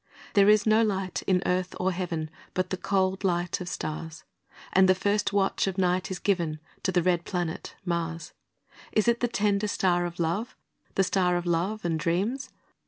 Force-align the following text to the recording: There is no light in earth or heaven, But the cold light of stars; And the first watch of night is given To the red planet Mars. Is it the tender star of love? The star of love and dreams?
There 0.33 0.49
is 0.49 0.65
no 0.65 0.81
light 0.81 1.21
in 1.27 1.43
earth 1.45 1.75
or 1.79 1.91
heaven, 1.91 2.31
But 2.55 2.71
the 2.71 2.75
cold 2.77 3.23
light 3.23 3.61
of 3.61 3.69
stars; 3.69 4.23
And 4.73 4.89
the 4.89 4.95
first 4.95 5.31
watch 5.31 5.67
of 5.67 5.77
night 5.77 6.09
is 6.09 6.17
given 6.17 6.59
To 6.81 6.91
the 6.91 7.03
red 7.03 7.23
planet 7.23 7.75
Mars. 7.85 8.33
Is 8.93 9.07
it 9.07 9.19
the 9.19 9.27
tender 9.27 9.67
star 9.67 10.07
of 10.07 10.19
love? 10.19 10.57
The 10.95 11.03
star 11.03 11.37
of 11.37 11.45
love 11.45 11.85
and 11.85 11.99
dreams? 11.99 12.49